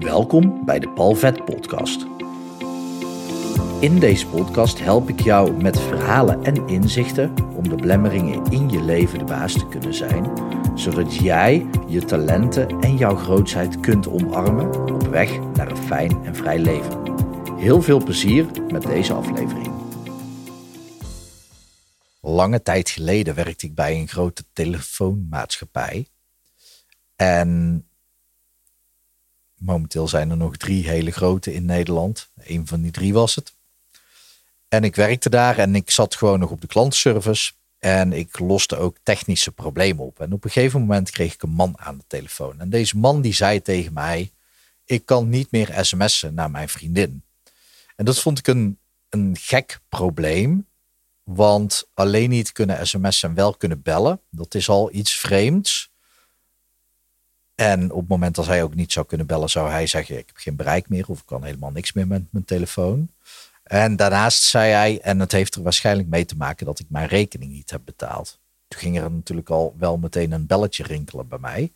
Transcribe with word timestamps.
Welkom 0.00 0.64
bij 0.64 0.78
de 0.78 0.88
Palvet 0.88 1.44
Podcast. 1.44 2.06
In 3.80 3.98
deze 3.98 4.26
podcast 4.26 4.78
help 4.78 5.08
ik 5.08 5.20
jou 5.20 5.62
met 5.62 5.80
verhalen 5.80 6.44
en 6.44 6.68
inzichten 6.68 7.34
om 7.56 7.68
de 7.68 7.74
blemmeringen 7.74 8.44
in 8.50 8.70
je 8.70 8.82
leven 8.82 9.18
de 9.18 9.24
baas 9.24 9.52
te 9.52 9.68
kunnen 9.68 9.94
zijn, 9.94 10.32
zodat 10.74 11.14
jij 11.14 11.66
je 11.86 12.04
talenten 12.04 12.80
en 12.80 12.96
jouw 12.96 13.16
grootsheid 13.16 13.80
kunt 13.80 14.08
omarmen 14.08 14.94
op 14.94 15.06
weg 15.06 15.38
naar 15.54 15.70
een 15.70 15.76
fijn 15.76 16.24
en 16.24 16.34
vrij 16.34 16.58
leven. 16.58 17.02
Heel 17.56 17.82
veel 17.82 18.04
plezier 18.04 18.46
met 18.72 18.82
deze 18.82 19.12
aflevering. 19.12 19.70
Lange 22.20 22.62
tijd 22.62 22.90
geleden 22.90 23.34
werkte 23.34 23.66
ik 23.66 23.74
bij 23.74 24.00
een 24.00 24.08
grote 24.08 24.44
telefoonmaatschappij. 24.52 26.06
En 27.16 27.84
momenteel 29.60 30.08
zijn 30.08 30.30
er 30.30 30.36
nog 30.36 30.56
drie 30.56 30.88
hele 30.88 31.10
grote 31.10 31.52
in 31.54 31.64
Nederland. 31.64 32.30
Een 32.36 32.66
van 32.66 32.80
die 32.80 32.90
drie 32.90 33.12
was 33.12 33.34
het. 33.34 33.54
En 34.68 34.84
ik 34.84 34.96
werkte 34.96 35.30
daar 35.30 35.58
en 35.58 35.74
ik 35.74 35.90
zat 35.90 36.14
gewoon 36.14 36.38
nog 36.38 36.50
op 36.50 36.60
de 36.60 36.66
klantenservice. 36.66 37.52
En 37.78 38.12
ik 38.12 38.38
loste 38.38 38.76
ook 38.76 38.96
technische 39.02 39.52
problemen 39.52 40.04
op. 40.04 40.20
En 40.20 40.32
op 40.32 40.44
een 40.44 40.50
gegeven 40.50 40.80
moment 40.80 41.10
kreeg 41.10 41.34
ik 41.34 41.42
een 41.42 41.50
man 41.50 41.78
aan 41.78 41.96
de 41.96 42.04
telefoon. 42.06 42.60
En 42.60 42.70
deze 42.70 42.98
man 42.98 43.20
die 43.20 43.34
zei 43.34 43.62
tegen 43.62 43.92
mij: 43.92 44.30
Ik 44.84 45.06
kan 45.06 45.28
niet 45.28 45.50
meer 45.50 45.74
sms'en 45.80 46.34
naar 46.34 46.50
mijn 46.50 46.68
vriendin. 46.68 47.22
En 47.96 48.04
dat 48.04 48.20
vond 48.20 48.38
ik 48.38 48.46
een, 48.46 48.78
een 49.08 49.36
gek 49.40 49.80
probleem. 49.88 50.68
Want 51.22 51.88
alleen 51.94 52.30
niet 52.30 52.52
kunnen 52.52 52.86
sms'en 52.86 53.28
en 53.28 53.34
wel 53.34 53.54
kunnen 53.54 53.82
bellen, 53.82 54.20
dat 54.30 54.54
is 54.54 54.68
al 54.68 54.92
iets 54.92 55.14
vreemds. 55.14 55.89
En 57.60 57.90
op 57.90 58.00
het 58.00 58.08
moment 58.08 58.34
dat 58.34 58.46
hij 58.46 58.62
ook 58.62 58.74
niet 58.74 58.92
zou 58.92 59.06
kunnen 59.06 59.26
bellen, 59.26 59.50
zou 59.50 59.70
hij 59.70 59.86
zeggen: 59.86 60.18
Ik 60.18 60.26
heb 60.26 60.36
geen 60.36 60.56
bereik 60.56 60.88
meer 60.88 61.08
of 61.08 61.18
ik 61.18 61.26
kan 61.26 61.44
helemaal 61.44 61.70
niks 61.70 61.92
meer 61.92 62.06
met 62.06 62.22
mijn 62.30 62.44
telefoon. 62.44 63.10
En 63.62 63.96
daarnaast 63.96 64.42
zei 64.42 64.72
hij, 64.72 65.00
en 65.00 65.20
het 65.20 65.32
heeft 65.32 65.54
er 65.54 65.62
waarschijnlijk 65.62 66.08
mee 66.08 66.24
te 66.24 66.36
maken 66.36 66.66
dat 66.66 66.78
ik 66.78 66.86
mijn 66.88 67.08
rekening 67.08 67.52
niet 67.52 67.70
heb 67.70 67.80
betaald. 67.84 68.38
Toen 68.68 68.80
ging 68.80 68.98
er 68.98 69.10
natuurlijk 69.10 69.50
al 69.50 69.74
wel 69.78 69.96
meteen 69.96 70.32
een 70.32 70.46
belletje 70.46 70.82
rinkelen 70.82 71.28
bij 71.28 71.38
mij. 71.38 71.72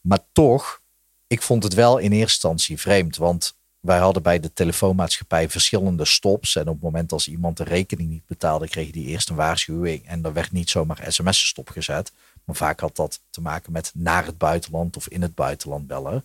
Maar 0.00 0.18
toch, 0.32 0.80
ik 1.26 1.42
vond 1.42 1.62
het 1.62 1.74
wel 1.74 1.98
in 1.98 2.12
eerste 2.12 2.20
instantie 2.22 2.80
vreemd. 2.80 3.16
Want 3.16 3.54
wij 3.80 3.98
hadden 3.98 4.22
bij 4.22 4.40
de 4.40 4.52
telefoonmaatschappij 4.52 5.48
verschillende 5.48 6.04
stops. 6.04 6.56
En 6.56 6.68
op 6.68 6.74
het 6.74 6.82
moment 6.82 7.12
als 7.12 7.28
iemand 7.28 7.56
de 7.56 7.64
rekening 7.64 8.08
niet 8.08 8.26
betaalde, 8.26 8.68
kreeg 8.68 8.92
hij 8.92 9.02
eerst 9.02 9.28
een 9.28 9.36
waarschuwing. 9.36 10.06
En 10.06 10.24
er 10.24 10.32
werd 10.32 10.52
niet 10.52 10.70
zomaar 10.70 11.04
sms 11.08 11.46
stopgezet. 11.46 12.12
Maar 12.44 12.56
vaak 12.56 12.80
had 12.80 12.96
dat 12.96 13.20
te 13.30 13.40
maken 13.40 13.72
met 13.72 13.90
naar 13.94 14.26
het 14.26 14.38
buitenland 14.38 14.96
of 14.96 15.08
in 15.08 15.22
het 15.22 15.34
buitenland 15.34 15.86
bellen. 15.86 16.24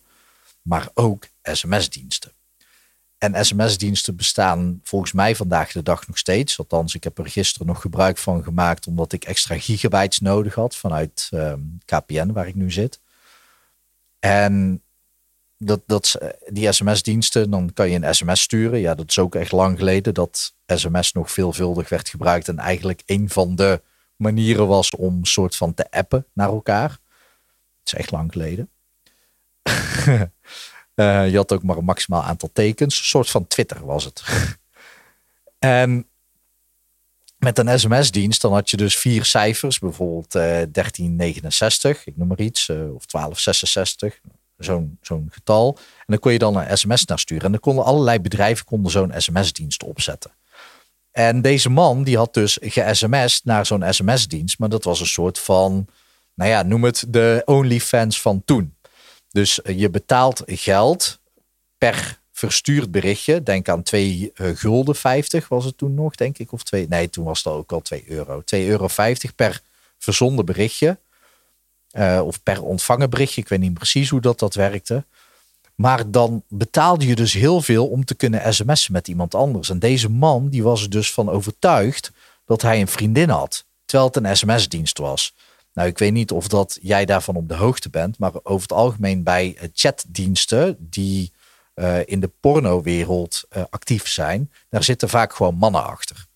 Maar 0.62 0.88
ook 0.94 1.28
sms-diensten. 1.42 2.32
En 3.18 3.44
sms-diensten 3.44 4.16
bestaan 4.16 4.80
volgens 4.82 5.12
mij 5.12 5.36
vandaag 5.36 5.72
de 5.72 5.82
dag 5.82 6.06
nog 6.06 6.18
steeds. 6.18 6.58
Althans, 6.58 6.94
ik 6.94 7.04
heb 7.04 7.18
er 7.18 7.26
gisteren 7.26 7.66
nog 7.66 7.80
gebruik 7.80 8.18
van 8.18 8.42
gemaakt 8.42 8.86
omdat 8.86 9.12
ik 9.12 9.24
extra 9.24 9.58
gigabytes 9.58 10.18
nodig 10.18 10.54
had 10.54 10.76
vanuit 10.76 11.28
um, 11.34 11.78
KPN 11.84 12.32
waar 12.32 12.48
ik 12.48 12.54
nu 12.54 12.70
zit. 12.70 13.00
En 14.18 14.82
dat, 15.56 15.80
dat, 15.86 16.18
die 16.48 16.72
sms-diensten, 16.72 17.50
dan 17.50 17.72
kan 17.72 17.90
je 17.90 17.98
een 18.02 18.14
sms 18.14 18.40
sturen. 18.40 18.80
Ja, 18.80 18.94
dat 18.94 19.08
is 19.08 19.18
ook 19.18 19.34
echt 19.34 19.52
lang 19.52 19.78
geleden 19.78 20.14
dat 20.14 20.54
sms 20.66 21.12
nog 21.12 21.30
veelvuldig 21.32 21.88
werd 21.88 22.08
gebruikt. 22.08 22.48
En 22.48 22.58
eigenlijk 22.58 23.02
een 23.06 23.28
van 23.28 23.56
de 23.56 23.80
manieren 24.18 24.66
was 24.66 24.90
om 24.90 25.24
soort 25.24 25.56
van 25.56 25.74
te 25.74 25.90
appen 25.90 26.26
naar 26.32 26.48
elkaar. 26.48 26.90
Het 26.90 27.00
is 27.84 27.94
echt 27.94 28.10
lang 28.10 28.32
geleden. 28.32 28.70
uh, 30.94 31.28
je 31.30 31.36
had 31.36 31.52
ook 31.52 31.62
maar 31.62 31.76
een 31.76 31.84
maximaal 31.84 32.22
aantal 32.22 32.50
tekens. 32.52 32.98
Een 32.98 33.04
soort 33.04 33.30
van 33.30 33.46
Twitter 33.46 33.86
was 33.86 34.04
het. 34.04 34.22
en 35.58 36.06
met 37.38 37.58
een 37.58 37.78
sms-dienst, 37.78 38.40
dan 38.40 38.52
had 38.52 38.70
je 38.70 38.76
dus 38.76 38.96
vier 38.96 39.24
cijfers. 39.24 39.78
Bijvoorbeeld 39.78 40.34
uh, 40.34 40.42
1369, 40.42 42.06
ik 42.06 42.16
noem 42.16 42.28
maar 42.28 42.40
iets. 42.40 42.68
Uh, 42.68 42.76
of 42.76 43.06
1266, 43.06 44.20
zo'n 44.56 44.98
zo'n 45.02 45.28
getal. 45.30 45.76
En 45.78 46.04
dan 46.06 46.18
kon 46.18 46.32
je 46.32 46.38
dan 46.38 46.56
een 46.56 46.78
sms 46.78 47.04
naar 47.04 47.18
sturen. 47.18 47.44
En 47.44 47.50
dan 47.50 47.60
konden 47.60 47.84
allerlei 47.84 48.20
bedrijven 48.20 48.64
konden 48.64 48.92
zo'n 48.92 49.12
sms-dienst 49.16 49.82
opzetten. 49.82 50.30
En 51.10 51.42
deze 51.42 51.68
man 51.68 52.02
die 52.02 52.16
had 52.16 52.34
dus 52.34 52.58
ge-sms'd 52.60 53.44
naar 53.44 53.66
zo'n 53.66 53.84
sms-dienst. 53.92 54.58
Maar 54.58 54.68
dat 54.68 54.84
was 54.84 55.00
een 55.00 55.06
soort 55.06 55.38
van, 55.38 55.86
nou 56.34 56.50
ja, 56.50 56.62
noem 56.62 56.84
het 56.84 57.04
de 57.08 57.42
OnlyFans 57.44 58.20
van 58.20 58.42
toen. 58.44 58.76
Dus 59.30 59.62
eh, 59.62 59.78
je 59.78 59.90
betaalt 59.90 60.42
geld 60.46 61.20
per 61.78 62.20
verstuurd 62.32 62.90
berichtje. 62.90 63.42
Denk 63.42 63.68
aan 63.68 63.82
2 63.82 64.32
uh, 64.34 64.48
eh, 64.48 64.56
gulden 64.56 64.96
50 64.96 65.48
was 65.48 65.64
het 65.64 65.78
toen 65.78 65.94
nog, 65.94 66.14
denk 66.14 66.38
ik. 66.38 66.52
Of 66.52 66.62
twee, 66.62 66.88
nee, 66.88 67.10
toen 67.10 67.24
was 67.24 67.38
het 67.38 67.52
ook 67.52 67.72
al 67.72 67.80
2 67.80 68.04
euro. 68.06 68.40
2,50 68.40 68.44
euro 68.50 68.88
per 69.36 69.60
verzonden 69.98 70.44
berichtje. 70.44 70.98
Uh, 71.92 72.20
of 72.24 72.42
per 72.42 72.62
ontvangen 72.62 73.10
berichtje. 73.10 73.40
Ik 73.40 73.48
weet 73.48 73.58
niet 73.58 73.74
precies 73.74 74.08
hoe 74.08 74.20
dat, 74.20 74.38
dat 74.38 74.54
werkte. 74.54 75.04
Maar 75.80 76.10
dan 76.10 76.42
betaalde 76.48 77.06
je 77.06 77.14
dus 77.14 77.32
heel 77.32 77.60
veel 77.60 77.86
om 77.88 78.04
te 78.04 78.14
kunnen 78.14 78.54
sms'en 78.54 78.92
met 78.92 79.08
iemand 79.08 79.34
anders. 79.34 79.70
En 79.70 79.78
deze 79.78 80.10
man 80.10 80.48
die 80.48 80.62
was 80.62 80.82
er 80.82 80.90
dus 80.90 81.12
van 81.12 81.28
overtuigd 81.28 82.12
dat 82.44 82.62
hij 82.62 82.80
een 82.80 82.88
vriendin 82.88 83.28
had. 83.28 83.66
Terwijl 83.84 84.10
het 84.12 84.24
een 84.24 84.36
sms-dienst 84.36 84.98
was. 84.98 85.34
Nou, 85.72 85.88
ik 85.88 85.98
weet 85.98 86.12
niet 86.12 86.30
of 86.30 86.48
dat 86.48 86.78
jij 86.82 87.04
daarvan 87.04 87.36
op 87.36 87.48
de 87.48 87.54
hoogte 87.54 87.90
bent. 87.90 88.18
Maar 88.18 88.32
over 88.42 88.62
het 88.62 88.72
algemeen 88.72 89.22
bij 89.22 89.56
eh, 89.56 89.68
chatdiensten 89.72 90.76
die 90.78 91.32
uh, 91.74 91.98
in 92.04 92.20
de 92.20 92.30
pornowereld 92.40 93.44
uh, 93.56 93.62
actief 93.70 94.08
zijn. 94.08 94.52
Daar 94.68 94.84
zitten 94.84 95.08
vaak 95.08 95.34
gewoon 95.34 95.54
mannen 95.54 95.84
achter. 95.84 96.26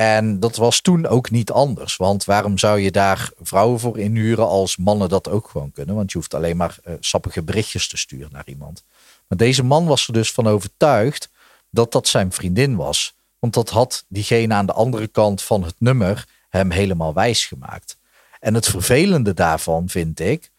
En 0.00 0.40
dat 0.40 0.56
was 0.56 0.80
toen 0.80 1.06
ook 1.06 1.30
niet 1.30 1.50
anders. 1.50 1.96
Want 1.96 2.24
waarom 2.24 2.58
zou 2.58 2.80
je 2.80 2.90
daar 2.90 3.30
vrouwen 3.40 3.80
voor 3.80 3.98
inhuren 3.98 4.46
als 4.46 4.76
mannen 4.76 5.08
dat 5.08 5.28
ook 5.28 5.48
gewoon 5.48 5.72
kunnen? 5.72 5.94
Want 5.94 6.12
je 6.12 6.18
hoeft 6.18 6.34
alleen 6.34 6.56
maar 6.56 6.78
uh, 6.84 6.94
sappige 7.00 7.42
berichtjes 7.42 7.88
te 7.88 7.96
sturen 7.96 8.32
naar 8.32 8.46
iemand. 8.46 8.84
Maar 9.26 9.38
deze 9.38 9.64
man 9.64 9.86
was 9.86 10.06
er 10.06 10.12
dus 10.12 10.32
van 10.32 10.46
overtuigd 10.46 11.30
dat 11.70 11.92
dat 11.92 12.08
zijn 12.08 12.32
vriendin 12.32 12.76
was. 12.76 13.14
Want 13.38 13.54
dat 13.54 13.70
had 13.70 14.04
diegene 14.08 14.54
aan 14.54 14.66
de 14.66 14.72
andere 14.72 15.06
kant 15.06 15.42
van 15.42 15.64
het 15.64 15.74
nummer 15.78 16.26
hem 16.48 16.70
helemaal 16.70 17.14
wijs 17.14 17.46
gemaakt. 17.46 17.98
En 18.40 18.54
het 18.54 18.66
vervelende 18.66 19.34
daarvan 19.34 19.88
vind 19.88 20.20
ik, 20.20 20.50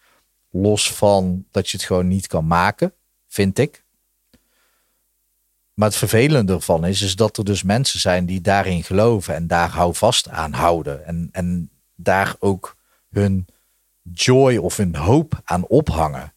los 0.52 0.92
van 0.92 1.46
dat 1.52 1.70
je 1.70 1.78
het 1.78 1.86
gewoon 1.86 2.08
niet 2.08 2.28
kan 2.28 2.48
maken, 2.48 2.94
vind 3.28 3.58
ik, 3.58 3.84
maar 5.82 5.90
het 5.90 6.00
vervelende 6.00 6.54
ervan 6.54 6.86
is, 6.86 7.02
is 7.02 7.16
dat 7.16 7.38
er 7.38 7.44
dus 7.44 7.64
mensen 7.64 8.00
zijn 8.00 8.26
die 8.26 8.42
daarin 8.42 8.84
geloven 8.84 9.36
en 9.36 9.48
daar 9.48 9.70
houvast 9.70 10.30
aan 10.30 10.54
houden. 10.54 11.06
En, 11.06 11.30
en 11.32 11.70
daar 11.96 12.36
ook 12.40 12.76
hun 13.10 13.48
joy 14.14 14.58
of 14.58 14.78
hun 14.78 14.96
hoop 14.96 15.42
aan 15.44 15.68
ophangen. 15.68 16.34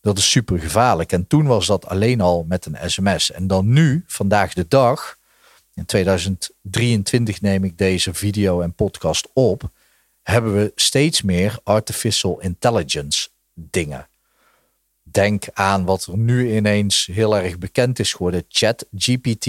Dat 0.00 0.18
is 0.18 0.30
super 0.30 0.58
gevaarlijk. 0.58 1.12
En 1.12 1.26
toen 1.26 1.46
was 1.46 1.66
dat 1.66 1.86
alleen 1.86 2.20
al 2.20 2.44
met 2.48 2.66
een 2.66 2.90
sms. 2.90 3.30
En 3.32 3.46
dan 3.46 3.72
nu, 3.72 4.04
vandaag 4.06 4.52
de 4.52 4.68
dag, 4.68 5.18
in 5.74 5.84
2023 5.84 7.40
neem 7.40 7.64
ik 7.64 7.78
deze 7.78 8.14
video 8.14 8.60
en 8.60 8.74
podcast 8.74 9.28
op, 9.32 9.70
hebben 10.22 10.54
we 10.54 10.72
steeds 10.74 11.22
meer 11.22 11.58
artificial 11.62 12.40
intelligence 12.40 13.28
dingen. 13.54 14.08
Denk 15.14 15.44
aan 15.52 15.84
wat 15.84 16.06
er 16.06 16.16
nu 16.16 16.56
ineens 16.56 17.06
heel 17.12 17.36
erg 17.36 17.58
bekend 17.58 17.98
is 17.98 18.12
geworden, 18.12 18.44
ChatGPT. 18.48 19.46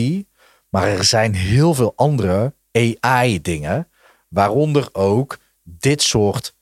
Maar 0.70 0.88
er 0.88 1.04
zijn 1.04 1.34
heel 1.34 1.74
veel 1.74 1.94
andere 1.96 2.54
AI-dingen, 3.00 3.88
waaronder 4.28 4.90
ook 4.92 5.38
dit 5.64 6.02
soort 6.02 6.56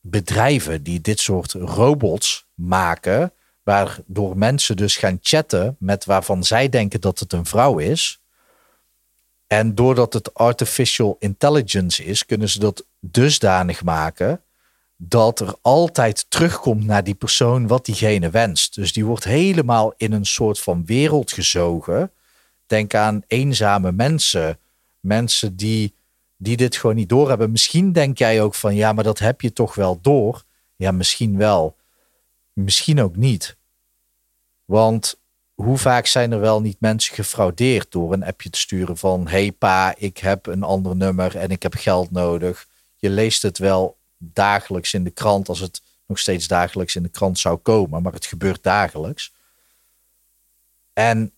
bedrijven 0.00 0.82
die 0.82 1.00
dit 1.00 1.20
soort 1.20 1.52
robots 1.52 2.46
maken, 2.54 3.32
waardoor 3.62 4.36
mensen 4.36 4.76
dus 4.76 4.96
gaan 4.96 5.18
chatten 5.22 5.76
met 5.78 6.04
waarvan 6.04 6.44
zij 6.44 6.68
denken 6.68 7.00
dat 7.00 7.18
het 7.18 7.32
een 7.32 7.46
vrouw 7.46 7.78
is. 7.78 8.20
En 9.46 9.74
doordat 9.74 10.12
het 10.12 10.34
artificial 10.34 11.16
intelligence 11.18 12.04
is, 12.04 12.26
kunnen 12.26 12.48
ze 12.48 12.58
dat 12.58 12.86
dusdanig 13.00 13.84
maken 13.84 14.42
dat 15.00 15.40
er 15.40 15.54
altijd 15.62 16.26
terugkomt 16.28 16.84
naar 16.84 17.04
die 17.04 17.14
persoon 17.14 17.66
wat 17.66 17.84
diegene 17.84 18.30
wenst. 18.30 18.74
Dus 18.74 18.92
die 18.92 19.04
wordt 19.04 19.24
helemaal 19.24 19.94
in 19.96 20.12
een 20.12 20.26
soort 20.26 20.60
van 20.60 20.84
wereld 20.86 21.32
gezogen. 21.32 22.12
Denk 22.66 22.94
aan 22.94 23.22
eenzame 23.26 23.92
mensen, 23.92 24.58
mensen 25.00 25.56
die, 25.56 25.94
die 26.36 26.56
dit 26.56 26.76
gewoon 26.76 26.96
niet 26.96 27.08
doorhebben. 27.08 27.50
Misschien 27.50 27.92
denk 27.92 28.18
jij 28.18 28.42
ook 28.42 28.54
van 28.54 28.74
ja, 28.74 28.92
maar 28.92 29.04
dat 29.04 29.18
heb 29.18 29.40
je 29.40 29.52
toch 29.52 29.74
wel 29.74 29.98
door. 30.02 30.42
Ja, 30.76 30.90
misschien 30.90 31.36
wel. 31.36 31.76
Misschien 32.52 33.00
ook 33.00 33.16
niet. 33.16 33.56
Want 34.64 35.20
hoe 35.54 35.78
vaak 35.78 36.06
zijn 36.06 36.32
er 36.32 36.40
wel 36.40 36.60
niet 36.60 36.80
mensen 36.80 37.14
gefraudeerd 37.14 37.92
door 37.92 38.12
een 38.12 38.24
appje 38.24 38.50
te 38.50 38.58
sturen 38.58 38.96
van 38.96 39.28
hey 39.28 39.52
pa, 39.52 39.94
ik 39.96 40.18
heb 40.18 40.46
een 40.46 40.62
ander 40.62 40.96
nummer 40.96 41.36
en 41.36 41.50
ik 41.50 41.62
heb 41.62 41.74
geld 41.74 42.10
nodig. 42.10 42.66
Je 42.96 43.10
leest 43.10 43.42
het 43.42 43.58
wel 43.58 43.97
dagelijks 44.18 44.94
in 44.94 45.04
de 45.04 45.10
krant 45.10 45.48
als 45.48 45.60
het 45.60 45.82
nog 46.06 46.18
steeds 46.18 46.46
dagelijks 46.46 46.96
in 46.96 47.02
de 47.02 47.08
krant 47.08 47.38
zou 47.38 47.56
komen, 47.56 48.02
maar 48.02 48.12
het 48.12 48.26
gebeurt 48.26 48.62
dagelijks. 48.62 49.32
En 50.92 51.32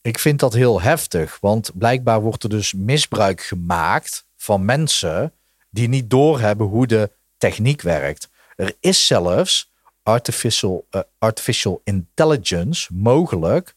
ik 0.00 0.18
vind 0.18 0.40
dat 0.40 0.52
heel 0.52 0.80
heftig, 0.80 1.38
want 1.40 1.70
blijkbaar 1.78 2.20
wordt 2.20 2.42
er 2.42 2.48
dus 2.48 2.72
misbruik 2.72 3.40
gemaakt 3.40 4.24
van 4.36 4.64
mensen 4.64 5.32
die 5.70 5.88
niet 5.88 6.10
doorhebben 6.10 6.66
hoe 6.66 6.86
de 6.86 7.10
techniek 7.36 7.82
werkt. 7.82 8.28
Er 8.56 8.74
is 8.80 9.06
zelfs 9.06 9.72
artificial, 10.02 10.86
uh, 10.90 11.00
artificial 11.18 11.80
intelligence 11.84 12.94
mogelijk 12.94 13.74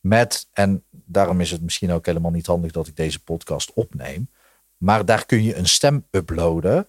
met, 0.00 0.48
en 0.52 0.84
daarom 0.90 1.40
is 1.40 1.50
het 1.50 1.62
misschien 1.62 1.92
ook 1.92 2.06
helemaal 2.06 2.30
niet 2.30 2.46
handig 2.46 2.72
dat 2.72 2.86
ik 2.86 2.96
deze 2.96 3.20
podcast 3.20 3.72
opneem, 3.74 4.30
maar 4.76 5.04
daar 5.04 5.26
kun 5.26 5.42
je 5.42 5.56
een 5.56 5.68
stem 5.68 6.06
uploaden. 6.10 6.86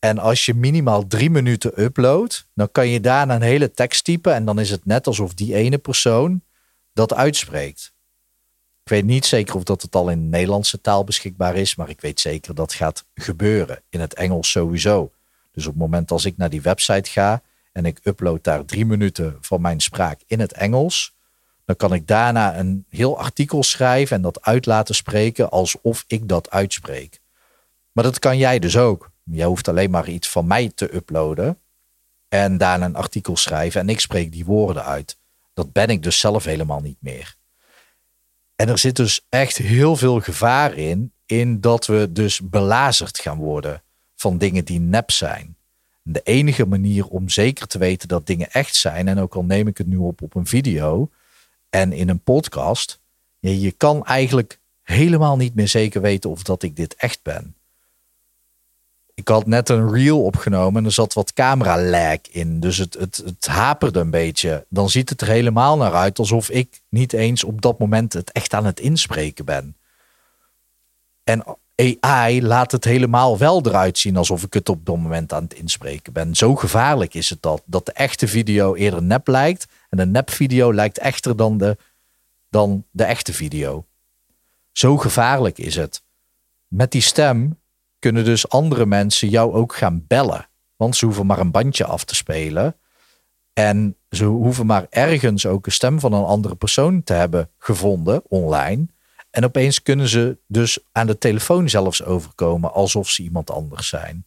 En 0.00 0.18
als 0.18 0.46
je 0.46 0.54
minimaal 0.54 1.06
drie 1.06 1.30
minuten 1.30 1.82
uploadt, 1.82 2.46
dan 2.54 2.72
kan 2.72 2.88
je 2.88 3.00
daarna 3.00 3.34
een 3.34 3.42
hele 3.42 3.70
tekst 3.70 4.04
typen 4.04 4.34
en 4.34 4.44
dan 4.44 4.58
is 4.58 4.70
het 4.70 4.84
net 4.86 5.06
alsof 5.06 5.34
die 5.34 5.54
ene 5.54 5.78
persoon 5.78 6.42
dat 6.92 7.14
uitspreekt. 7.14 7.92
Ik 8.82 8.90
weet 8.96 9.04
niet 9.04 9.26
zeker 9.26 9.54
of 9.54 9.62
dat 9.62 9.82
het 9.82 9.94
al 9.94 10.08
in 10.08 10.28
Nederlandse 10.28 10.80
taal 10.80 11.04
beschikbaar 11.04 11.56
is, 11.56 11.74
maar 11.74 11.88
ik 11.88 12.00
weet 12.00 12.20
zeker 12.20 12.54
dat 12.54 12.72
gaat 12.72 13.04
gebeuren. 13.14 13.82
In 13.88 14.00
het 14.00 14.14
Engels 14.14 14.50
sowieso. 14.50 15.12
Dus 15.52 15.66
op 15.66 15.72
het 15.72 15.80
moment 15.80 16.10
als 16.10 16.24
ik 16.24 16.36
naar 16.36 16.50
die 16.50 16.60
website 16.60 17.10
ga 17.10 17.42
en 17.72 17.84
ik 17.84 18.00
upload 18.02 18.44
daar 18.44 18.64
drie 18.64 18.86
minuten 18.86 19.36
van 19.40 19.60
mijn 19.60 19.80
spraak 19.80 20.20
in 20.26 20.40
het 20.40 20.52
Engels, 20.52 21.14
dan 21.64 21.76
kan 21.76 21.94
ik 21.94 22.06
daarna 22.06 22.58
een 22.58 22.84
heel 22.88 23.18
artikel 23.18 23.62
schrijven 23.62 24.16
en 24.16 24.22
dat 24.22 24.42
uit 24.42 24.66
laten 24.66 24.94
spreken 24.94 25.50
alsof 25.50 26.04
ik 26.06 26.28
dat 26.28 26.50
uitspreek. 26.50 27.20
Maar 27.92 28.04
dat 28.04 28.18
kan 28.18 28.38
jij 28.38 28.58
dus 28.58 28.76
ook. 28.76 29.09
Jij 29.24 29.46
hoeft 29.46 29.68
alleen 29.68 29.90
maar 29.90 30.08
iets 30.08 30.28
van 30.28 30.46
mij 30.46 30.72
te 30.74 30.94
uploaden 30.94 31.58
en 32.28 32.58
daarna 32.58 32.84
een 32.84 32.96
artikel 32.96 33.36
schrijven 33.36 33.80
en 33.80 33.88
ik 33.88 34.00
spreek 34.00 34.32
die 34.32 34.44
woorden 34.44 34.84
uit. 34.84 35.18
Dat 35.54 35.72
ben 35.72 35.88
ik 35.88 36.02
dus 36.02 36.18
zelf 36.18 36.44
helemaal 36.44 36.80
niet 36.80 36.98
meer. 37.00 37.36
En 38.56 38.68
er 38.68 38.78
zit 38.78 38.96
dus 38.96 39.26
echt 39.28 39.56
heel 39.56 39.96
veel 39.96 40.20
gevaar 40.20 40.74
in, 40.74 41.12
in 41.26 41.60
dat 41.60 41.86
we 41.86 42.12
dus 42.12 42.40
belazerd 42.40 43.18
gaan 43.18 43.38
worden 43.38 43.82
van 44.16 44.38
dingen 44.38 44.64
die 44.64 44.80
nep 44.80 45.10
zijn. 45.10 45.58
de 46.02 46.20
enige 46.22 46.66
manier 46.66 47.06
om 47.06 47.28
zeker 47.28 47.66
te 47.66 47.78
weten 47.78 48.08
dat 48.08 48.26
dingen 48.26 48.50
echt 48.50 48.74
zijn, 48.74 49.08
en 49.08 49.18
ook 49.18 49.34
al 49.34 49.44
neem 49.44 49.68
ik 49.68 49.78
het 49.78 49.86
nu 49.86 49.96
op 49.96 50.22
op 50.22 50.34
een 50.34 50.46
video 50.46 51.10
en 51.70 51.92
in 51.92 52.08
een 52.08 52.22
podcast, 52.22 53.00
je 53.38 53.72
kan 53.72 54.04
eigenlijk 54.04 54.60
helemaal 54.82 55.36
niet 55.36 55.54
meer 55.54 55.68
zeker 55.68 56.00
weten 56.00 56.30
of 56.30 56.42
dat 56.42 56.62
ik 56.62 56.76
dit 56.76 56.94
echt 56.94 57.22
ben. 57.22 57.54
Ik 59.20 59.28
had 59.28 59.46
net 59.46 59.68
een 59.68 59.92
reel 59.92 60.22
opgenomen 60.22 60.80
en 60.80 60.84
er 60.84 60.92
zat 60.92 61.12
wat 61.12 61.32
camera 61.32 61.82
lag 61.82 62.18
in. 62.30 62.60
Dus 62.60 62.76
het, 62.76 62.94
het, 62.94 63.22
het 63.24 63.46
haperde 63.46 64.00
een 64.00 64.10
beetje. 64.10 64.66
Dan 64.68 64.90
ziet 64.90 65.08
het 65.08 65.20
er 65.20 65.28
helemaal 65.28 65.76
naar 65.76 65.94
uit 65.94 66.18
alsof 66.18 66.50
ik 66.50 66.80
niet 66.88 67.12
eens 67.12 67.44
op 67.44 67.60
dat 67.60 67.78
moment 67.78 68.12
het 68.12 68.32
echt 68.32 68.54
aan 68.54 68.64
het 68.64 68.80
inspreken 68.80 69.44
ben. 69.44 69.76
En 71.24 71.44
AI 71.74 72.42
laat 72.42 72.72
het 72.72 72.84
helemaal 72.84 73.38
wel 73.38 73.66
eruit 73.66 73.98
zien 73.98 74.16
alsof 74.16 74.42
ik 74.42 74.54
het 74.54 74.68
op 74.68 74.86
dat 74.86 74.96
moment 74.96 75.32
aan 75.32 75.42
het 75.42 75.54
inspreken 75.54 76.12
ben. 76.12 76.34
Zo 76.34 76.56
gevaarlijk 76.56 77.14
is 77.14 77.30
het 77.30 77.42
dat. 77.42 77.62
Dat 77.64 77.86
de 77.86 77.92
echte 77.92 78.28
video 78.28 78.74
eerder 78.74 79.02
nep 79.02 79.26
lijkt. 79.26 79.66
En 79.88 79.96
de 79.96 80.06
nep 80.06 80.30
video 80.30 80.74
lijkt 80.74 80.98
echter 80.98 81.36
dan 81.36 81.58
de, 81.58 81.76
dan 82.50 82.84
de 82.90 83.04
echte 83.04 83.32
video. 83.32 83.84
Zo 84.72 84.96
gevaarlijk 84.96 85.58
is 85.58 85.76
het. 85.76 86.02
Met 86.68 86.92
die 86.92 87.02
stem 87.02 87.59
kunnen 88.00 88.24
dus 88.24 88.48
andere 88.48 88.86
mensen 88.86 89.28
jou 89.28 89.52
ook 89.52 89.74
gaan 89.76 90.04
bellen. 90.06 90.48
Want 90.76 90.96
ze 90.96 91.04
hoeven 91.04 91.26
maar 91.26 91.38
een 91.38 91.50
bandje 91.50 91.84
af 91.84 92.04
te 92.04 92.14
spelen. 92.14 92.76
En 93.52 93.96
ze 94.10 94.24
hoeven 94.24 94.66
maar 94.66 94.86
ergens 94.90 95.46
ook 95.46 95.66
een 95.66 95.72
stem 95.72 96.00
van 96.00 96.12
een 96.12 96.24
andere 96.24 96.54
persoon 96.54 97.02
te 97.02 97.12
hebben 97.12 97.50
gevonden 97.58 98.22
online. 98.28 98.86
En 99.30 99.44
opeens 99.44 99.82
kunnen 99.82 100.08
ze 100.08 100.38
dus 100.46 100.78
aan 100.92 101.06
de 101.06 101.18
telefoon 101.18 101.68
zelfs 101.68 102.04
overkomen 102.04 102.72
alsof 102.72 103.08
ze 103.08 103.22
iemand 103.22 103.50
anders 103.50 103.88
zijn. 103.88 104.24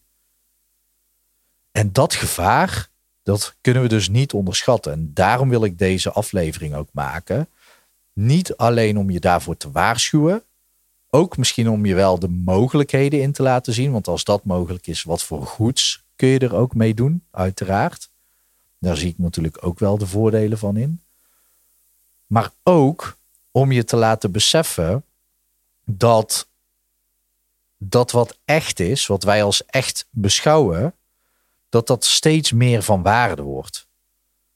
En 1.72 1.92
dat 1.92 2.14
gevaar, 2.14 2.90
dat 3.24 3.56
kunnen 3.62 3.81
we 3.81 3.88
dus 3.88 4.10
niet 4.10 4.34
onderschatten. 4.34 4.92
En 4.92 5.12
daarom 5.14 5.50
wil 5.50 5.64
ik 5.64 5.78
deze 5.78 6.12
aflevering 6.12 6.75
ook 6.75 6.90
maken. 6.92 7.50
Niet 8.14 8.58
alleen 8.58 8.98
om 8.98 9.10
je 9.10 9.20
daarvoor 9.20 9.58
te 9.58 9.72
waarschuwen, 9.72 10.44
ook 11.15 11.38
misschien 11.38 11.69
om 11.69 11.86
je 11.86 11.95
wel 11.95 12.19
de 12.19 12.27
mogelijkheden 12.27 13.21
in 13.21 13.31
te 13.31 13.44
laten 13.44 13.74
zien. 13.74 13.92
Want 13.92 14.07
als 14.07 14.24
dat 14.24 14.45
mogelijk 14.45 14.88
is, 14.88 15.04
wat 15.04 15.24
voor 15.24 15.45
goeds 15.45 16.04
kun 16.15 16.27
je 16.27 16.39
er 16.39 16.56
ook 16.56 16.75
mee 16.75 16.94
doen, 16.94 17.24
uiteraard. 17.31 18.10
Daar 18.80 18.98
zie 18.98 19.10
ik 19.10 19.18
natuurlijk 19.18 19.65
ook 19.65 19.80
wel 19.80 19.98
de 19.98 20.07
voordelen 20.07 20.57
van 20.57 20.77
in. 20.77 21.01
Maar 22.27 22.51
ook 22.63 23.18
om 23.51 23.71
je 23.71 23.83
te 23.83 23.95
laten 23.95 24.31
beseffen 24.31 25.04
dat 25.86 26.48
dat 27.77 28.12
wat 28.12 28.38
echt 28.45 28.80
is, 28.80 29.07
wat 29.07 29.24
wij 29.24 29.44
als 29.44 29.65
echt 29.65 30.07
beschouwen, 30.10 30.95
dat 31.69 31.88
dat 31.88 32.06
steeds 32.06 32.51
meer 32.51 32.83
van 32.83 33.01
waarde 33.01 33.42
wordt. 33.42 33.88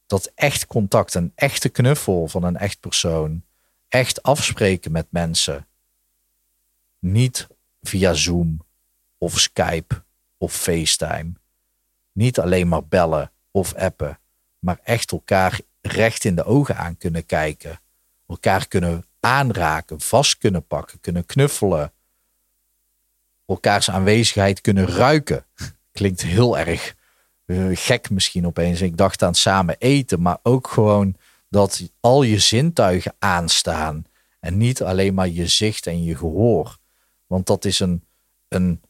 Dat 0.06 0.31
echt 0.36 0.68
contact, 0.68 1.13
een 1.13 1.31
echte 1.36 1.69
knuffel 1.69 2.27
van 2.27 2.44
een 2.44 2.57
echt 2.57 2.80
persoon, 2.80 3.44
echt 3.88 4.24
afspreken 4.24 4.92
met 4.92 5.07
mensen, 5.09 5.68
niet 7.12 7.48
via 7.81 8.13
Zoom 8.13 8.65
of 9.18 9.39
Skype 9.39 10.04
of 10.38 10.54
FaceTime. 10.54 11.31
Niet 12.12 12.39
alleen 12.39 12.68
maar 12.68 12.86
bellen 12.86 13.31
of 13.51 13.74
appen, 13.74 14.19
maar 14.59 14.80
echt 14.83 15.12
elkaar 15.12 15.59
recht 15.81 16.24
in 16.25 16.36
de 16.36 16.44
ogen 16.44 16.77
aan 16.77 16.98
kunnen 16.98 17.25
kijken. 17.25 17.80
Elkaar 18.27 18.68
kunnen 18.68 19.06
aanraken, 19.19 20.01
vast 20.01 20.38
kunnen 20.38 20.68
pakken, 20.68 21.00
kunnen 21.00 21.25
knuffelen. 21.25 21.92
Elkaars 23.45 23.89
aanwezigheid 23.89 24.62
kunnen 24.62 24.88
ruiken. 24.88 25.45
Klinkt 25.92 26.21
heel 26.21 26.57
erg 26.57 26.95
eh, 27.45 27.65
gek 27.74 28.09
misschien 28.09 28.45
opeens. 28.45 28.81
Ik 28.81 28.98
dacht 28.98 29.24
aan 29.24 29.36
samen 29.36 29.75
eten, 29.77 30.21
maar 30.21 30.38
ook 30.44 30.68
gewoon 30.68 31.15
dat 31.50 31.92
al 32.00 32.24
je 32.24 32.39
zintuigen 32.39 33.15
aanstaan. 33.19 34.06
En 34.39 34.57
niet 34.57 34.83
alleen 34.83 35.13
maar 35.13 35.27
je 35.27 35.48
zicht 35.48 35.88
en 35.88 36.04
je 36.04 36.15
gehoor. 36.15 36.77
Want 37.28 37.46
dat 37.46 37.66
is 37.66 37.80
een, 37.80 38.04
een 38.48 38.82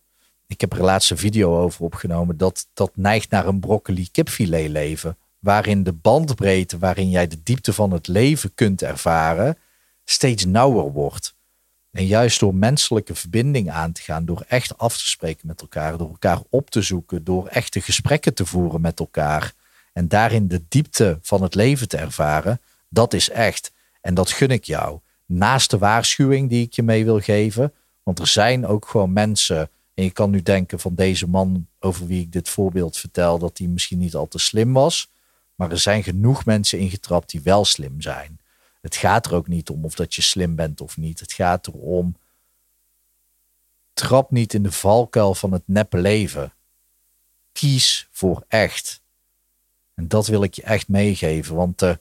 ik 0.47 0.61
heb 0.61 0.73
er 0.73 0.83
laatste 0.83 1.17
video 1.17 1.59
over 1.59 1.83
opgenomen, 1.83 2.37
dat, 2.37 2.67
dat 2.73 2.91
neigt 2.95 3.29
naar 3.29 3.47
een 3.47 3.59
broccoli 3.59 4.11
kipfilet 4.11 4.69
leven. 4.69 5.17
Waarin 5.39 5.83
de 5.83 5.93
bandbreedte, 5.93 6.77
waarin 6.77 7.09
jij 7.09 7.27
de 7.27 7.43
diepte 7.43 7.73
van 7.73 7.91
het 7.91 8.07
leven 8.07 8.53
kunt 8.53 8.81
ervaren, 8.81 9.57
steeds 10.03 10.45
nauwer 10.45 10.91
wordt. 10.91 11.35
En 11.91 12.05
juist 12.05 12.39
door 12.39 12.55
menselijke 12.55 13.15
verbinding 13.15 13.71
aan 13.71 13.91
te 13.91 14.01
gaan, 14.01 14.25
door 14.25 14.45
echt 14.47 14.77
af 14.77 14.97
te 14.97 15.07
spreken 15.07 15.47
met 15.47 15.61
elkaar, 15.61 15.97
door 15.97 16.09
elkaar 16.09 16.39
op 16.49 16.69
te 16.69 16.81
zoeken, 16.81 17.23
door 17.23 17.47
echte 17.47 17.81
gesprekken 17.81 18.33
te 18.33 18.45
voeren 18.45 18.81
met 18.81 18.99
elkaar 18.99 19.53
en 19.97 20.07
daarin 20.07 20.47
de 20.47 20.63
diepte 20.67 21.19
van 21.21 21.41
het 21.41 21.55
leven 21.55 21.87
te 21.87 21.97
ervaren, 21.97 22.61
dat 22.89 23.13
is 23.13 23.29
echt. 23.29 23.71
En 24.01 24.13
dat 24.13 24.29
gun 24.29 24.49
ik 24.49 24.63
jou. 24.63 24.99
Naast 25.25 25.69
de 25.69 25.77
waarschuwing 25.77 26.49
die 26.49 26.65
ik 26.65 26.73
je 26.73 26.83
mee 26.83 27.05
wil 27.05 27.19
geven, 27.19 27.73
want 28.07 28.19
er 28.19 28.27
zijn 28.27 28.65
ook 28.65 28.87
gewoon 28.87 29.13
mensen. 29.13 29.69
En 29.93 30.03
je 30.03 30.11
kan 30.11 30.29
nu 30.29 30.41
denken 30.41 30.79
van 30.79 30.95
deze 30.95 31.27
man 31.27 31.67
over 31.79 32.07
wie 32.07 32.21
ik 32.21 32.31
dit 32.31 32.49
voorbeeld 32.49 32.97
vertel, 32.97 33.39
dat 33.39 33.57
hij 33.57 33.67
misschien 33.67 33.97
niet 33.97 34.15
al 34.15 34.27
te 34.27 34.37
slim 34.37 34.73
was. 34.73 35.09
Maar 35.55 35.71
er 35.71 35.79
zijn 35.79 36.03
genoeg 36.03 36.45
mensen 36.45 36.79
ingetrapt 36.79 37.29
die 37.29 37.41
wel 37.41 37.65
slim 37.65 38.01
zijn. 38.01 38.39
Het 38.81 38.95
gaat 38.95 39.25
er 39.25 39.33
ook 39.33 39.47
niet 39.47 39.69
om 39.69 39.85
of 39.85 39.95
dat 39.95 40.13
je 40.13 40.21
slim 40.21 40.55
bent 40.55 40.81
of 40.81 40.97
niet. 40.97 41.19
Het 41.19 41.33
gaat 41.33 41.67
erom. 41.67 42.15
Trap 43.93 44.31
niet 44.31 44.53
in 44.53 44.63
de 44.63 44.71
valkuil 44.71 45.35
van 45.35 45.51
het 45.51 45.63
neppe 45.65 45.97
leven. 45.97 46.53
Kies 47.51 48.07
voor 48.11 48.43
echt. 48.47 49.01
En 49.93 50.07
dat 50.07 50.27
wil 50.27 50.43
ik 50.43 50.53
je 50.53 50.63
echt 50.63 50.87
meegeven. 50.87 51.55
Want 51.55 51.79
de, 51.79 51.99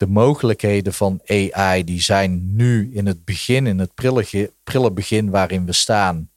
de 0.00 0.06
mogelijkheden 0.06 0.94
van 0.94 1.20
AI 1.26 1.84
die 1.84 2.00
zijn 2.00 2.56
nu 2.56 2.94
in 2.94 3.06
het 3.06 3.24
begin, 3.24 3.66
in 3.66 3.78
het 3.78 3.94
prille, 3.94 4.52
prille 4.64 4.92
begin 4.92 5.30
waarin 5.30 5.66
we 5.66 5.72
staan, 5.72 6.30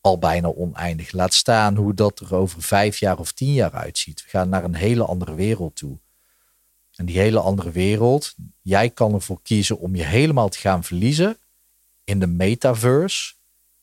al 0.00 0.18
bijna 0.18 0.48
oneindig. 0.48 1.12
Laat 1.12 1.34
staan 1.34 1.76
hoe 1.76 1.94
dat 1.94 2.20
er 2.20 2.34
over 2.34 2.62
vijf 2.62 2.98
jaar 2.98 3.18
of 3.18 3.32
tien 3.32 3.52
jaar 3.52 3.72
uitziet. 3.72 4.22
We 4.22 4.28
gaan 4.28 4.48
naar 4.48 4.64
een 4.64 4.74
hele 4.74 5.04
andere 5.04 5.34
wereld 5.34 5.76
toe. 5.76 5.98
En 6.94 7.06
die 7.06 7.18
hele 7.18 7.40
andere 7.40 7.70
wereld, 7.70 8.34
jij 8.62 8.90
kan 8.90 9.14
ervoor 9.14 9.42
kiezen 9.42 9.78
om 9.78 9.96
je 9.96 10.04
helemaal 10.04 10.48
te 10.48 10.58
gaan 10.58 10.84
verliezen 10.84 11.38
in 12.04 12.20
de 12.20 12.26
metaverse, 12.26 13.34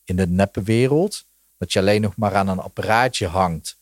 in 0.03 0.15
de 0.15 0.27
neppe 0.27 0.61
wereld. 0.61 1.25
Dat 1.57 1.73
je 1.73 1.79
alleen 1.79 2.01
nog 2.01 2.15
maar 2.15 2.35
aan 2.35 2.47
een 2.47 2.59
apparaatje 2.59 3.27
hangt 3.27 3.77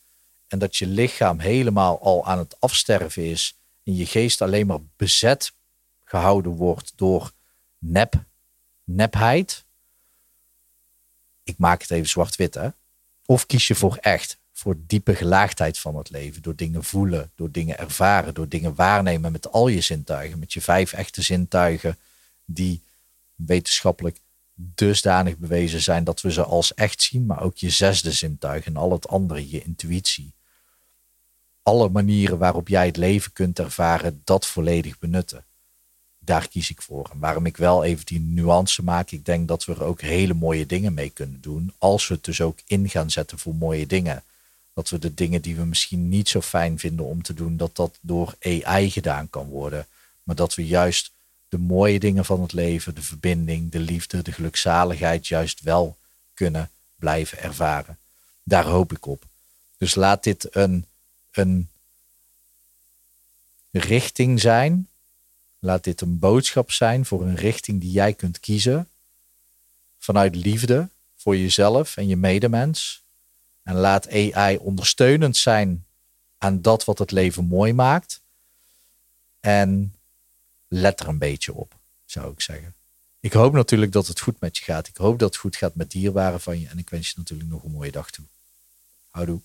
en 0.48 0.60
dat 0.60 0.76
je 0.76 0.88
lichaam 0.88 1.40
helemaal 1.40 2.02
al 2.02 2.26
aan 2.26 2.38
het 2.38 2.56
afsterven 2.60 3.24
is 3.24 3.58
en 3.86 3.96
je 3.96 4.06
geest 4.06 4.42
alleen 4.42 4.68
maar 4.68 4.80
bezet 4.96 5.54
gehouden 6.04 6.52
wordt 6.52 6.94
door 6.96 7.32
nep, 7.78 8.24
nepheid. 8.84 9.66
Ik 11.44 11.58
maak 11.58 11.82
het 11.82 11.92
even 11.92 12.10
zwart-wit, 12.10 12.54
hè? 12.54 12.70
Of 13.26 13.46
kies 13.46 13.68
je 13.68 13.76
voor 13.76 13.96
echt, 13.96 14.38
voor 14.52 14.76
diepe 14.78 15.16
gelaagdheid 15.16 15.80
van 15.80 15.96
het 15.96 16.10
leven. 16.10 16.42
Door 16.42 16.56
dingen 16.56 16.84
voelen, 16.84 17.32
door 17.36 17.52
dingen 17.52 17.78
ervaren, 17.78 18.34
door 18.34 18.48
dingen 18.48 18.76
waarnemen 18.76 19.32
met 19.32 19.52
al 19.52 19.68
je 19.68 19.82
zintuigen. 19.82 20.40
Met 20.40 20.54
je 20.54 20.62
vijf 20.62 20.94
echte 20.94 21.22
zintuigen 21.22 21.98
die 22.46 22.82
wetenschappelijk 23.36 24.20
dusdanig 24.54 25.38
bewezen 25.38 25.82
zijn 25.82 26.04
dat 26.04 26.22
we 26.22 26.32
ze 26.32 26.44
als 26.44 26.74
echt 26.74 27.02
zien. 27.02 27.26
Maar 27.26 27.42
ook 27.42 27.58
je 27.58 27.70
zesde 27.70 28.12
zintuig 28.12 28.66
en 28.66 28.78
al 28.78 28.92
het 28.92 29.08
andere, 29.08 29.50
je 29.50 29.64
intuïtie. 29.64 30.34
Alle 31.66 31.90
manieren 31.90 32.38
waarop 32.38 32.68
jij 32.68 32.86
het 32.86 32.98
leven 32.98 33.34
kunt 33.34 33.60
ervaren, 33.60 34.22
dat 34.24 34.46
volledig 34.46 35.00
benutten. 35.00 35.46
Daar 36.20 36.48
kies 36.48 36.70
ik 36.70 36.82
voor. 36.82 37.10
En 37.12 37.20
waarom 37.20 37.46
ik 37.46 37.58
wel 37.58 37.84
even 37.84 38.06
die 38.06 38.20
nuance 38.20 38.84
maak. 38.84 39.12
Ik 39.12 39.26
denk 39.26 39.48
dat 39.48 39.66
we 39.66 39.74
er 39.74 39.84
ook 39.84 40.02
hele 40.02 40.34
mooie 40.34 40.66
dingen 40.66 40.94
mee 40.94 41.10
kunnen 41.10 41.42
doen. 41.42 41.74
Als 41.78 42.08
we 42.08 42.14
het 42.14 42.24
dus 42.24 42.42
ook 42.42 42.60
in 42.68 42.90
gaan 42.90 43.12
zetten 43.12 43.40
voor 43.40 43.56
mooie 43.56 43.88
dingen 43.88 44.24
dat 44.74 44.90
we 44.90 45.00
de 45.00 45.14
dingen 45.14 45.42
die 45.42 45.56
we 45.56 45.66
misschien 45.66 46.10
niet 46.10 46.30
zo 46.30 46.42
fijn 46.42 46.80
vinden 46.80 47.06
om 47.06 47.22
te 47.22 47.34
doen, 47.34 47.58
dat 47.58 47.76
dat 47.76 47.98
door 48.02 48.36
AI 48.42 48.92
gedaan 48.92 49.30
kan 49.30 49.48
worden. 49.48 49.88
Maar 50.24 50.36
dat 50.36 50.56
we 50.56 50.68
juist 50.68 51.12
de 51.50 51.58
mooie 51.58 52.00
dingen 52.00 52.26
van 52.26 52.42
het 52.42 52.54
leven, 52.54 52.96
de 52.96 53.02
verbinding, 53.02 53.72
de 53.72 53.80
liefde, 53.80 54.22
de 54.22 54.32
gelukzaligheid, 54.32 55.28
juist 55.28 55.62
wel 55.62 55.98
kunnen 56.34 56.70
blijven 56.96 57.40
ervaren. 57.40 57.98
Daar 58.44 58.66
hoop 58.66 58.92
ik 58.92 59.06
op. 59.06 59.24
Dus 59.78 59.96
laat 59.96 60.24
dit 60.24 60.56
een, 60.56 60.86
een 61.38 61.70
richting 63.72 64.42
zijn. 64.42 64.88
Laat 65.60 65.84
dit 65.84 66.02
een 66.02 66.20
boodschap 66.20 66.72
zijn 66.72 67.06
voor 67.06 67.22
een 67.22 67.36
richting 67.36 67.82
die 67.82 67.92
jij 67.92 68.14
kunt 68.14 68.40
kiezen. 68.40 68.90
Vanuit 69.98 70.36
liefde 70.36 70.90
voor 71.16 71.38
jezelf 71.38 71.98
en 71.98 72.08
je 72.08 72.16
medemens 72.16 73.04
en 73.64 73.76
laat 73.76 74.10
AI 74.10 74.58
ondersteunend 74.58 75.38
zijn 75.38 75.86
aan 76.38 76.62
dat 76.62 76.86
wat 76.86 77.00
het 77.00 77.12
leven 77.12 77.46
mooi 77.46 77.74
maakt. 77.74 78.22
En 79.40 79.96
let 80.68 81.00
er 81.00 81.08
een 81.08 81.18
beetje 81.18 81.54
op, 81.54 81.76
zou 82.06 82.32
ik 82.32 82.42
zeggen. 82.42 82.74
Ik 83.20 83.34
hoop 83.34 83.54
natuurlijk 83.54 83.92
dat 83.92 84.08
het 84.08 84.20
goed 84.20 84.40
met 84.40 84.58
je 84.58 84.64
gaat. 84.64 84.88
Ik 84.88 84.98
hoop 84.98 85.20
dat 85.20 85.30
het 85.30 85.38
goed 85.38 85.56
gaat 85.56 85.76
met 85.76 85.92
dierbaren 85.92 86.42
van 86.42 86.60
je. 86.60 86.68
En 86.68 86.78
ik 86.78 86.90
wens 86.90 87.10
je 87.10 87.14
natuurlijk 87.18 87.50
nog 87.50 87.64
een 87.64 87.72
mooie 87.72 87.92
dag 87.92 88.12
toe. 88.12 88.26
Houdoe. 89.10 89.40